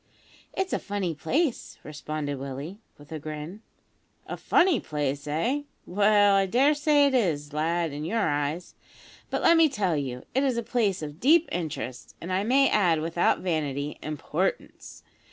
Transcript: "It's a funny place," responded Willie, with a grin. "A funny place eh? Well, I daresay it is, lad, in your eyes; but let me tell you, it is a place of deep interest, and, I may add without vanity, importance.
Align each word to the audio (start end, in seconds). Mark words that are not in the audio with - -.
"It's 0.53 0.73
a 0.73 0.79
funny 0.79 1.13
place," 1.13 1.77
responded 1.83 2.39
Willie, 2.39 2.79
with 2.97 3.11
a 3.11 3.19
grin. 3.19 3.61
"A 4.25 4.35
funny 4.35 4.79
place 4.79 5.27
eh? 5.27 5.61
Well, 5.85 6.35
I 6.35 6.47
daresay 6.47 7.05
it 7.05 7.13
is, 7.13 7.53
lad, 7.53 7.91
in 7.93 8.03
your 8.03 8.27
eyes; 8.27 8.73
but 9.29 9.43
let 9.43 9.57
me 9.57 9.69
tell 9.69 9.95
you, 9.95 10.23
it 10.33 10.41
is 10.41 10.57
a 10.57 10.63
place 10.63 11.03
of 11.03 11.19
deep 11.19 11.47
interest, 11.51 12.15
and, 12.19 12.33
I 12.33 12.43
may 12.43 12.67
add 12.67 12.99
without 12.99 13.41
vanity, 13.41 13.99
importance. 14.01 15.03